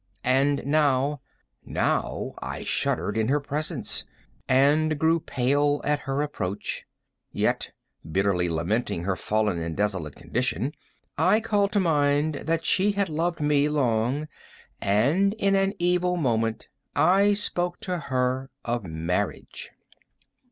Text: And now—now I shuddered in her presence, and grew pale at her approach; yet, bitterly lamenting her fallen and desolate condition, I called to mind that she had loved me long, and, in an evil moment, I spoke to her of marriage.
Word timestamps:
And 0.25 0.65
now—now 0.65 2.33
I 2.41 2.63
shuddered 2.63 3.15
in 3.15 3.27
her 3.27 3.39
presence, 3.39 4.03
and 4.49 4.97
grew 4.97 5.19
pale 5.19 5.79
at 5.83 5.99
her 5.99 6.23
approach; 6.23 6.85
yet, 7.31 7.71
bitterly 8.11 8.49
lamenting 8.49 9.03
her 9.03 9.15
fallen 9.15 9.59
and 9.59 9.77
desolate 9.77 10.15
condition, 10.15 10.73
I 11.19 11.39
called 11.39 11.71
to 11.73 11.79
mind 11.79 12.33
that 12.47 12.65
she 12.65 12.93
had 12.93 13.09
loved 13.09 13.41
me 13.41 13.69
long, 13.69 14.27
and, 14.81 15.35
in 15.35 15.55
an 15.55 15.75
evil 15.77 16.17
moment, 16.17 16.67
I 16.95 17.35
spoke 17.35 17.79
to 17.81 17.99
her 17.99 18.49
of 18.65 18.83
marriage. 18.85 19.69